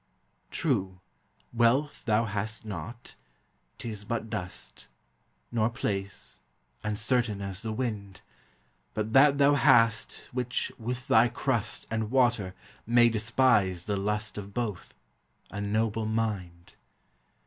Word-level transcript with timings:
True, 0.49 0.99
wealth 1.53 2.05
thou 2.05 2.25
hast 2.25 2.65
not 2.65 3.13
'tis 3.77 4.03
but 4.03 4.31
dust; 4.31 4.87
Nor 5.51 5.69
place 5.69 6.41
uncertain 6.83 7.39
as 7.39 7.61
the 7.61 7.71
wind; 7.71 8.21
But 8.95 9.13
that 9.13 9.37
thou 9.37 9.53
hast, 9.53 10.29
which, 10.31 10.71
with 10.79 11.07
thy 11.07 11.27
crust 11.27 11.85
And 11.91 12.09
water, 12.09 12.55
may 12.87 13.09
despise 13.09 13.83
the 13.83 13.95
lust 13.95 14.39
Of 14.39 14.55
both 14.55 14.95
a 15.51 15.61
noble 15.61 16.07
mind. 16.07 16.77